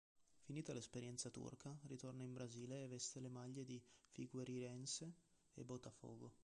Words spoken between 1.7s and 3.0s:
ritorna in Brasile e